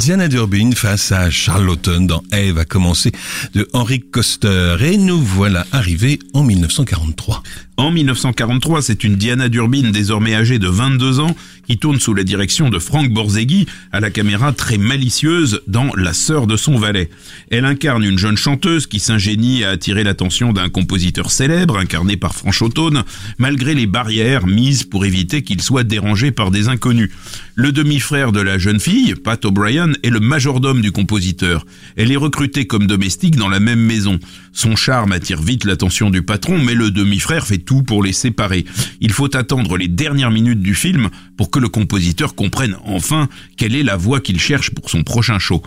Diana 0.00 0.28
Durbin 0.28 0.70
face 0.72 1.12
à 1.12 1.28
Charlotten 1.28 2.06
dans 2.06 2.22
Eve 2.32 2.56
a 2.56 2.64
commencé 2.64 3.12
de 3.52 3.68
Henry 3.74 4.00
Coster 4.00 4.76
et 4.80 4.96
nous 4.96 5.20
voilà 5.20 5.66
arrivés 5.72 6.18
en 6.32 6.42
1943. 6.42 7.42
En 7.76 7.90
1943, 7.90 8.82
c'est 8.82 9.04
une 9.04 9.16
Diana 9.16 9.48
Durbin 9.48 9.90
désormais 9.90 10.34
âgée 10.34 10.58
de 10.58 10.68
22 10.68 11.20
ans 11.20 11.34
qui 11.66 11.78
tourne 11.78 11.98
sous 11.98 12.12
la 12.12 12.24
direction 12.24 12.68
de 12.68 12.78
Frank 12.78 13.10
Borzeghi 13.10 13.64
à 13.90 14.00
la 14.00 14.10
caméra 14.10 14.52
très 14.52 14.76
malicieuse 14.76 15.62
dans 15.66 15.90
La 15.96 16.12
sœur 16.12 16.46
de 16.46 16.58
son 16.58 16.78
valet. 16.78 17.08
Elle 17.50 17.64
incarne 17.64 18.04
une 18.04 18.18
jeune 18.18 18.36
chanteuse 18.36 18.86
qui 18.86 19.00
s'ingénie 19.00 19.64
à 19.64 19.70
attirer 19.70 20.04
l'attention 20.04 20.52
d'un 20.52 20.68
compositeur 20.68 21.30
célèbre 21.30 21.78
incarné 21.78 22.18
par 22.18 22.34
Franchottone 22.34 23.02
malgré 23.38 23.74
les 23.74 23.86
barrières 23.86 24.46
mises 24.46 24.84
pour 24.84 25.06
éviter 25.06 25.42
qu'il 25.42 25.62
soit 25.62 25.84
dérangé 25.84 26.32
par 26.32 26.50
des 26.50 26.68
inconnus. 26.68 27.10
Le 27.60 27.72
demi-frère 27.72 28.32
de 28.32 28.40
la 28.40 28.56
jeune 28.56 28.80
fille, 28.80 29.14
Pat 29.16 29.44
O'Brien, 29.44 29.92
est 30.02 30.08
le 30.08 30.18
majordome 30.18 30.80
du 30.80 30.92
compositeur. 30.92 31.66
Elle 31.94 32.10
est 32.10 32.16
recrutée 32.16 32.66
comme 32.66 32.86
domestique 32.86 33.36
dans 33.36 33.50
la 33.50 33.60
même 33.60 33.84
maison. 33.84 34.18
Son 34.50 34.76
charme 34.76 35.12
attire 35.12 35.42
vite 35.42 35.64
l'attention 35.64 36.08
du 36.08 36.22
patron, 36.22 36.56
mais 36.56 36.72
le 36.72 36.90
demi-frère 36.90 37.46
fait 37.46 37.58
tout 37.58 37.82
pour 37.82 38.02
les 38.02 38.14
séparer. 38.14 38.64
Il 39.02 39.12
faut 39.12 39.36
attendre 39.36 39.76
les 39.76 39.88
dernières 39.88 40.30
minutes 40.30 40.62
du 40.62 40.74
film 40.74 41.10
pour 41.36 41.50
que 41.50 41.58
le 41.58 41.68
compositeur 41.68 42.34
comprenne 42.34 42.78
enfin 42.86 43.28
quelle 43.58 43.76
est 43.76 43.82
la 43.82 43.98
voix 43.98 44.20
qu'il 44.20 44.40
cherche 44.40 44.70
pour 44.70 44.88
son 44.88 45.02
prochain 45.02 45.38
show. 45.38 45.62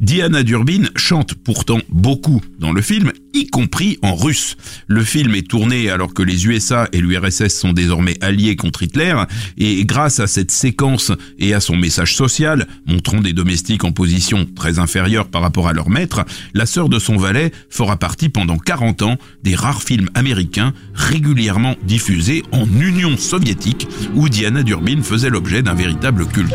Diana 0.00 0.42
Durbin 0.42 0.84
chante 0.96 1.34
pourtant 1.34 1.78
beaucoup 1.88 2.42
dans 2.58 2.72
le 2.72 2.82
film, 2.82 3.12
y 3.32 3.46
compris 3.46 3.98
en 4.02 4.14
russe. 4.14 4.56
Le 4.86 5.02
film 5.02 5.34
est 5.34 5.48
tourné 5.48 5.88
alors 5.88 6.12
que 6.12 6.22
les 6.22 6.46
USA 6.46 6.88
et 6.92 7.00
l'URSS 7.00 7.48
sont 7.48 7.72
désormais 7.72 8.16
alliés 8.20 8.56
contre 8.56 8.82
Hitler, 8.82 9.14
et 9.56 9.84
grâce 9.84 10.20
à 10.20 10.26
cette 10.26 10.50
séquence 10.50 11.12
et 11.38 11.54
à 11.54 11.60
son 11.60 11.76
message 11.76 12.16
social, 12.16 12.66
montrant 12.86 13.20
des 13.20 13.32
domestiques 13.32 13.84
en 13.84 13.92
position 13.92 14.46
très 14.56 14.78
inférieure 14.78 15.28
par 15.28 15.42
rapport 15.42 15.68
à 15.68 15.72
leur 15.72 15.90
maître, 15.90 16.24
la 16.54 16.66
sœur 16.66 16.88
de 16.88 16.98
son 16.98 17.16
valet 17.16 17.52
fera 17.70 17.96
partie 17.96 18.28
pendant 18.28 18.58
40 18.58 19.02
ans 19.02 19.16
des 19.42 19.54
rares 19.54 19.82
films 19.82 20.10
américains 20.14 20.74
régulièrement 20.94 21.76
diffusés 21.84 22.42
en 22.50 22.66
Union 22.66 23.16
soviétique, 23.16 23.88
où 24.14 24.28
Diana 24.28 24.62
Durbin 24.62 25.02
faisait 25.02 25.30
l'objet 25.30 25.62
d'un 25.62 25.74
véritable 25.74 26.26
culte. 26.26 26.54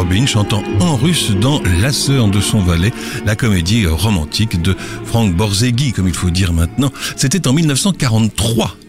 Durbin 0.00 0.24
chantant 0.24 0.62
en 0.80 0.96
russe 0.96 1.30
dans 1.30 1.60
La 1.82 1.92
sœur 1.92 2.28
de 2.28 2.40
son 2.40 2.60
valet, 2.60 2.90
la 3.26 3.36
comédie 3.36 3.86
romantique 3.86 4.62
de 4.62 4.74
Frank 5.04 5.36
Borzegui, 5.36 5.92
comme 5.92 6.08
il 6.08 6.14
faut 6.14 6.30
dire 6.30 6.54
maintenant. 6.54 6.90
C'était 7.16 7.46
en 7.46 7.52
1943. 7.52 8.79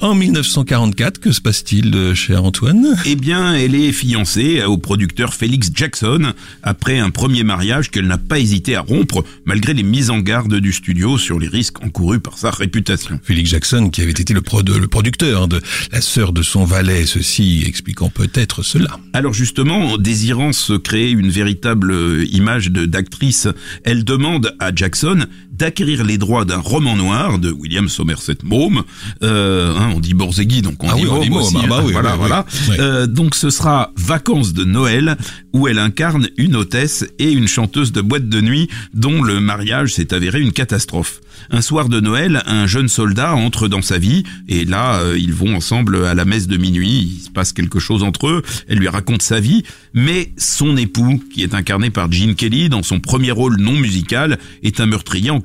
En 0.00 0.14
1944, 0.14 1.18
que 1.20 1.32
se 1.32 1.40
passe-t-il, 1.40 1.94
euh, 1.94 2.14
cher 2.14 2.44
Antoine? 2.44 2.96
Eh 3.06 3.16
bien, 3.16 3.54
elle 3.54 3.74
est 3.74 3.92
fiancée 3.92 4.62
au 4.64 4.78
producteur 4.78 5.34
Felix 5.34 5.70
Jackson 5.74 6.32
après 6.62 6.98
un 6.98 7.10
premier 7.10 7.44
mariage 7.44 7.90
qu'elle 7.90 8.06
n'a 8.06 8.18
pas 8.18 8.38
hésité 8.38 8.76
à 8.76 8.80
rompre 8.80 9.24
malgré 9.44 9.74
les 9.74 9.82
mises 9.82 10.10
en 10.10 10.18
garde 10.20 10.54
du 10.54 10.72
studio 10.72 11.18
sur 11.18 11.38
les 11.38 11.48
risques 11.48 11.82
encourus 11.82 12.20
par 12.20 12.38
sa 12.38 12.50
réputation. 12.50 13.20
Félix 13.22 13.50
Jackson, 13.50 13.90
qui 13.90 14.00
avait 14.02 14.10
été 14.12 14.32
le, 14.32 14.40
pro- 14.42 14.62
le 14.62 14.86
producteur 14.88 15.48
de 15.48 15.60
La 15.92 16.00
sœur 16.00 16.32
de 16.32 16.42
son 16.42 16.64
valet, 16.64 17.04
ceci 17.06 17.64
expliquant 17.66 18.08
peut-être 18.08 18.62
cela. 18.62 18.98
Alors 19.12 19.32
justement, 19.34 19.98
désirant 19.98 20.52
se 20.52 20.72
créer 20.74 21.10
une 21.10 21.30
véritable 21.30 21.90
euh, 21.92 22.24
image 22.32 22.68
d'actrice, 22.70 23.48
elle 23.84 24.04
demande 24.04 24.54
à 24.60 24.74
Jackson 24.74 25.26
d'acquérir 25.60 26.04
les 26.04 26.16
droits 26.16 26.46
d'un 26.46 26.58
roman 26.58 26.96
noir 26.96 27.38
de 27.38 27.50
William 27.50 27.88
Somerset 27.88 28.38
Maugham. 28.42 28.82
Euh, 29.22 29.76
hein, 29.76 29.90
on 29.94 30.00
dit 30.00 30.14
Borzegui, 30.14 30.62
donc 30.62 30.82
on 30.82 30.88
Ah 30.88 30.94
dit 30.94 31.02
oui, 31.02 31.08
oh, 31.10 31.14
Maugham 31.16 31.28
Maugham, 31.30 31.42
aussi. 31.46 31.56
ah 31.62 31.68
bah 31.68 31.82
oui, 31.84 31.92
voilà, 31.92 32.12
oui, 32.12 32.18
voilà. 32.18 32.46
Euh, 32.78 33.06
donc 33.06 33.34
ce 33.34 33.50
sera 33.50 33.92
Vacances 33.96 34.54
de 34.54 34.64
Noël, 34.64 35.18
où 35.52 35.68
elle 35.68 35.78
incarne 35.78 36.28
une 36.38 36.56
hôtesse 36.56 37.04
et 37.18 37.30
une 37.30 37.46
chanteuse 37.46 37.92
de 37.92 38.00
boîte 38.00 38.28
de 38.28 38.40
nuit 38.40 38.68
dont 38.94 39.22
le 39.22 39.38
mariage 39.40 39.94
s'est 39.94 40.14
avéré 40.14 40.40
une 40.40 40.52
catastrophe. 40.52 41.20
Un 41.50 41.62
soir 41.62 41.88
de 41.88 42.00
Noël, 42.00 42.42
un 42.46 42.66
jeune 42.66 42.88
soldat 42.88 43.34
entre 43.34 43.66
dans 43.68 43.82
sa 43.82 43.98
vie 43.98 44.24
et 44.48 44.64
là, 44.64 45.00
euh, 45.00 45.18
ils 45.18 45.32
vont 45.32 45.56
ensemble 45.56 46.04
à 46.06 46.14
la 46.14 46.24
messe 46.24 46.46
de 46.48 46.56
minuit. 46.56 47.16
Il 47.16 47.20
se 47.24 47.30
passe 47.30 47.52
quelque 47.52 47.78
chose 47.80 48.02
entre 48.02 48.28
eux. 48.28 48.42
Elle 48.68 48.78
lui 48.78 48.88
raconte 48.88 49.22
sa 49.22 49.40
vie, 49.40 49.62
mais 49.92 50.32
son 50.36 50.76
époux, 50.76 51.20
qui 51.34 51.42
est 51.42 51.54
incarné 51.54 51.90
par 51.90 52.10
Gene 52.12 52.34
Kelly 52.34 52.68
dans 52.68 52.82
son 52.82 53.00
premier 53.00 53.30
rôle 53.30 53.56
non 53.58 53.72
musical, 53.72 54.38
est 54.62 54.80
un 54.80 54.86
meurtrier 54.86 55.30
en 55.30 55.40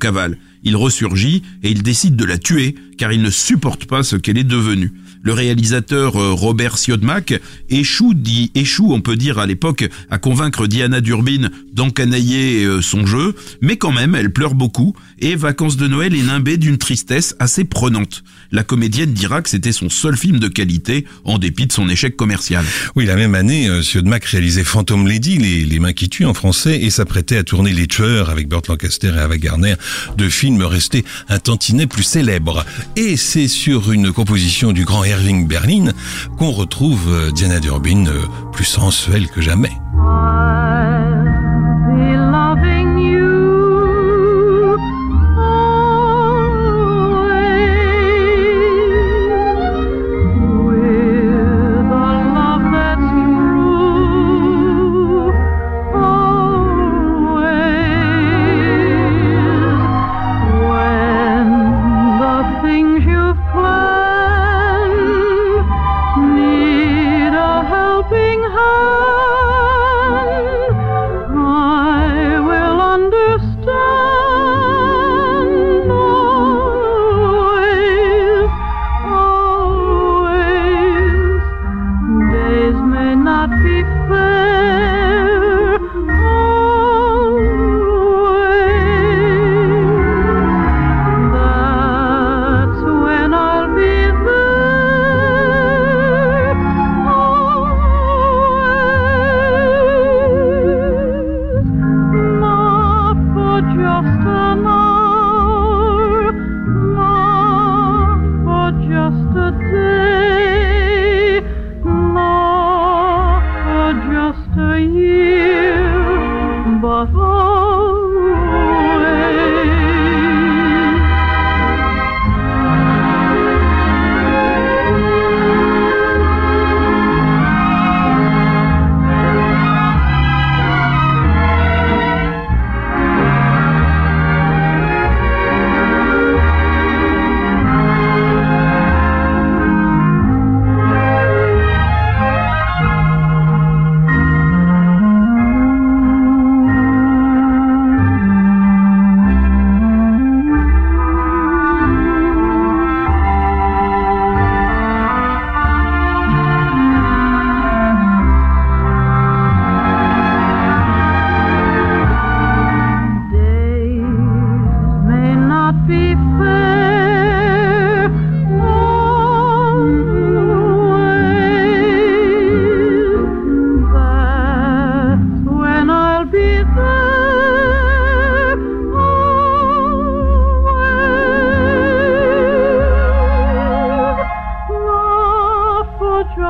Il 0.63 0.75
ressurgit 0.75 1.43
et 1.63 1.69
il 1.69 1.83
décide 1.83 2.15
de 2.15 2.25
la 2.25 2.37
tuer 2.37 2.75
car 2.97 3.11
il 3.11 3.21
ne 3.21 3.29
supporte 3.29 3.85
pas 3.85 4.03
ce 4.03 4.15
qu'elle 4.15 4.37
est 4.37 4.43
devenue. 4.43 4.91
Le 5.25 5.33
réalisateur 5.33 6.21
euh, 6.21 6.33
Robert 6.33 6.77
Siodmak 6.77 7.33
échoue, 7.69 8.13
dit, 8.13 8.51
échoue, 8.53 8.93
on 8.93 9.01
peut 9.01 9.15
dire 9.15 9.39
à 9.39 9.47
l'époque, 9.47 9.89
à 10.11 10.19
convaincre 10.19 10.67
Diana 10.67 11.01
Durbin 11.01 11.49
d'encanailler 11.73 12.63
euh, 12.63 12.79
son 12.81 13.07
jeu, 13.07 13.35
mais 13.59 13.75
quand 13.75 13.91
même, 13.91 14.13
elle 14.13 14.31
pleure 14.31 14.53
beaucoup 14.53 14.95
et 15.19 15.35
Vacances 15.35 15.77
de 15.77 15.87
Noël 15.87 16.13
est 16.13 16.21
nimbée 16.21 16.57
d'une 16.57 16.77
tristesse 16.77 17.35
assez 17.39 17.63
prenante. 17.63 18.23
La 18.51 18.63
comédienne 18.63 19.13
dira 19.13 19.41
que 19.41 19.49
c'était 19.49 19.71
son 19.71 19.89
seul 19.89 20.15
film 20.15 20.39
de 20.39 20.47
qualité 20.47 21.05
en 21.23 21.39
dépit 21.39 21.65
de 21.65 21.71
son 21.71 21.89
échec 21.89 22.15
commercial. 22.15 22.63
Oui, 22.95 23.05
la 23.05 23.15
même 23.15 23.33
année, 23.33 23.67
euh, 23.67 23.81
Siodmak 23.81 24.25
réalisait 24.25 24.63
Phantom 24.63 25.07
Lady, 25.07 25.37
les, 25.37 25.79
mains 25.79 25.93
qui 25.93 26.07
tuent 26.07 26.25
en 26.25 26.33
français, 26.33 26.81
et 26.81 26.89
s'apprêtait 26.89 27.37
à 27.37 27.43
tourner 27.43 27.73
Les 27.73 27.87
Tueurs 27.87 28.29
avec 28.29 28.47
Burt 28.47 28.67
Lancaster 28.67 29.13
et 29.15 29.19
Ava 29.19 29.37
Gardner, 29.37 29.75
deux 30.17 30.29
films 30.29 30.61
restés 30.61 31.03
un 31.29 31.39
tantinet 31.39 31.87
plus 31.87 32.03
célèbres. 32.03 32.63
Et 32.95 33.17
c'est 33.17 33.47
sur 33.47 33.91
une 33.91 34.11
composition 34.11 34.71
du 34.71 34.85
grand 34.85 35.03
Berlin 35.47 35.91
qu'on 36.37 36.51
retrouve 36.51 37.09
euh, 37.09 37.31
Diana 37.31 37.59
Durbin 37.59 38.05
euh, 38.07 38.25
plus 38.51 38.65
sensuelle 38.65 39.29
que 39.29 39.41
jamais. 39.41 39.71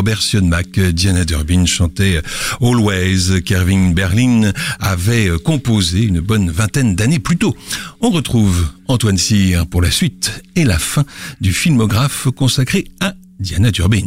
Robert 0.00 0.22
Sionmack. 0.22 0.80
Diana 0.80 1.26
Durbin 1.26 1.66
chantait 1.66 2.22
Always. 2.62 3.42
Kervin 3.44 3.90
Berlin 3.90 4.50
avait 4.78 5.28
composé 5.44 6.04
une 6.04 6.20
bonne 6.20 6.50
vingtaine 6.50 6.96
d'années 6.96 7.18
plus 7.18 7.36
tôt. 7.36 7.54
On 8.00 8.08
retrouve 8.08 8.66
Antoine 8.88 9.18
Cyr 9.18 9.66
pour 9.66 9.82
la 9.82 9.90
suite 9.90 10.42
et 10.56 10.64
la 10.64 10.78
fin 10.78 11.04
du 11.42 11.52
filmographe 11.52 12.28
consacré 12.34 12.86
à 13.00 13.12
Diana 13.40 13.70
Durbin. 13.70 14.06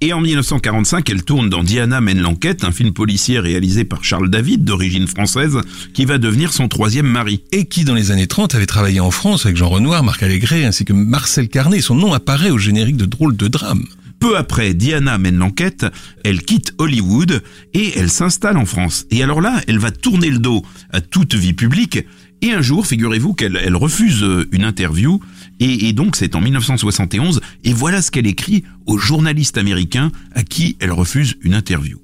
Et 0.00 0.14
en 0.14 0.22
1945, 0.22 1.10
elle 1.10 1.22
tourne 1.22 1.50
dans 1.50 1.62
Diana 1.62 2.00
mène 2.00 2.22
l'enquête, 2.22 2.64
un 2.64 2.72
film 2.72 2.94
policier 2.94 3.38
réalisé 3.38 3.84
par 3.84 4.04
Charles 4.04 4.30
David, 4.30 4.64
d'origine 4.64 5.06
française, 5.06 5.58
qui 5.92 6.06
va 6.06 6.16
devenir 6.16 6.54
son 6.54 6.68
troisième 6.68 7.08
mari. 7.08 7.42
Et 7.52 7.66
qui, 7.66 7.84
dans 7.84 7.94
les 7.94 8.10
années 8.10 8.26
30, 8.26 8.54
avait 8.54 8.64
travaillé 8.64 9.00
en 9.00 9.10
France 9.10 9.44
avec 9.44 9.58
Jean 9.58 9.68
Renoir, 9.68 10.02
Marc 10.02 10.22
Allégret, 10.22 10.64
ainsi 10.64 10.86
que 10.86 10.94
Marcel 10.94 11.50
Carnet. 11.50 11.82
Son 11.82 11.94
nom 11.94 12.14
apparaît 12.14 12.50
au 12.50 12.56
générique 12.56 12.96
de 12.96 13.04
Drôles 13.04 13.36
de 13.36 13.48
drame. 13.48 13.84
Peu 14.24 14.38
après, 14.38 14.72
Diana 14.72 15.18
mène 15.18 15.36
l'enquête, 15.36 15.84
elle 16.24 16.40
quitte 16.40 16.72
Hollywood 16.78 17.42
et 17.74 17.98
elle 17.98 18.08
s'installe 18.08 18.56
en 18.56 18.64
France. 18.64 19.04
Et 19.10 19.22
alors 19.22 19.42
là, 19.42 19.60
elle 19.68 19.78
va 19.78 19.90
tourner 19.90 20.30
le 20.30 20.38
dos 20.38 20.64
à 20.88 21.02
toute 21.02 21.34
vie 21.34 21.52
publique. 21.52 21.98
Et 22.40 22.50
un 22.50 22.62
jour, 22.62 22.86
figurez-vous 22.86 23.34
qu'elle 23.34 23.60
elle 23.62 23.76
refuse 23.76 24.24
une 24.50 24.64
interview 24.64 25.20
et, 25.60 25.92
donc 25.92 26.16
c'est 26.16 26.36
en 26.36 26.40
1971, 26.40 27.42
et 27.64 27.74
voilà 27.74 28.00
ce 28.00 28.10
qu'elle 28.10 28.26
écrit 28.26 28.64
au 28.86 28.96
journaliste 28.96 29.58
américain 29.58 30.10
à 30.32 30.42
qui 30.42 30.78
elle 30.80 30.92
refuse 30.92 31.36
une 31.42 31.52
interview. 31.52 32.00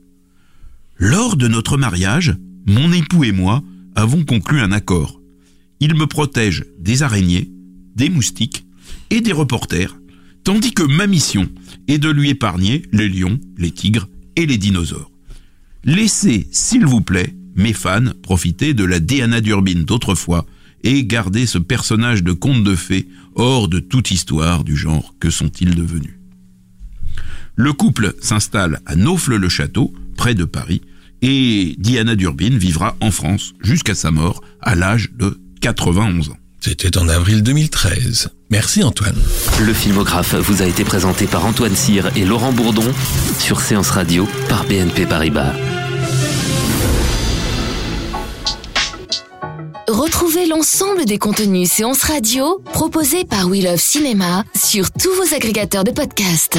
Lors 0.98 1.38
de 1.38 1.48
notre 1.48 1.78
mariage, 1.78 2.36
mon 2.66 2.92
époux 2.92 3.24
et 3.24 3.32
moi 3.32 3.62
avons 3.96 4.26
conclu 4.26 4.60
un 4.60 4.72
accord. 4.72 5.22
Il 5.80 5.94
me 5.94 6.06
protège 6.06 6.66
des 6.78 7.02
araignées, 7.02 7.50
des 7.96 8.10
moustiques 8.10 8.66
et 9.08 9.22
des 9.22 9.32
reporters, 9.32 9.96
tandis 10.44 10.72
que 10.72 10.82
ma 10.82 11.06
mission 11.06 11.48
est 11.88 11.98
de 11.98 12.10
lui 12.10 12.30
épargner 12.30 12.82
les 12.92 13.08
lions, 13.08 13.38
les 13.58 13.70
tigres 13.70 14.08
et 14.36 14.46
les 14.46 14.58
dinosaures. 14.58 15.10
Laissez, 15.84 16.48
s'il 16.52 16.86
vous 16.86 17.00
plaît, 17.00 17.34
mes 17.56 17.72
fans 17.72 18.12
profiter 18.22 18.74
de 18.74 18.84
la 18.84 19.00
Diana 19.00 19.40
Durbin 19.40 19.82
d'autrefois 19.86 20.46
et 20.82 21.04
garder 21.04 21.46
ce 21.46 21.58
personnage 21.58 22.22
de 22.22 22.32
conte 22.32 22.64
de 22.64 22.74
fées 22.74 23.08
hors 23.34 23.68
de 23.68 23.80
toute 23.80 24.10
histoire 24.10 24.64
du 24.64 24.76
genre 24.76 25.14
que 25.20 25.30
sont-ils 25.30 25.74
devenus. 25.74 26.14
Le 27.56 27.72
couple 27.72 28.14
s'installe 28.20 28.80
à 28.86 28.96
Naufle-le-Château, 28.96 29.92
près 30.16 30.34
de 30.34 30.44
Paris, 30.44 30.80
et 31.22 31.74
Diana 31.78 32.16
Durbin 32.16 32.56
vivra 32.56 32.96
en 33.00 33.10
France 33.10 33.52
jusqu'à 33.60 33.94
sa 33.94 34.10
mort 34.10 34.42
à 34.62 34.74
l'âge 34.74 35.10
de 35.12 35.38
91 35.60 36.30
ans. 36.30 36.38
C'était 36.62 36.98
en 36.98 37.08
avril 37.08 37.42
2013. 37.42 38.28
Merci 38.50 38.84
Antoine. 38.84 39.16
Le 39.60 39.72
filmographe 39.72 40.34
vous 40.34 40.60
a 40.60 40.66
été 40.66 40.84
présenté 40.84 41.26
par 41.26 41.46
Antoine 41.46 41.74
Cyr 41.74 42.10
et 42.16 42.24
Laurent 42.26 42.52
Bourdon 42.52 42.84
sur 43.38 43.60
Séance 43.60 43.90
Radio 43.90 44.28
par 44.48 44.64
BNP 44.64 45.06
Paribas. 45.06 45.54
Retrouvez 49.88 50.46
l'ensemble 50.46 51.06
des 51.06 51.18
contenus 51.18 51.70
séances 51.70 52.02
radio 52.02 52.62
proposés 52.72 53.24
par 53.24 53.48
We 53.48 53.64
Love 53.64 53.80
Cinéma 53.80 54.44
sur 54.54 54.90
tous 54.92 55.12
vos 55.14 55.34
agrégateurs 55.34 55.84
de 55.84 55.90
podcasts. 55.90 56.58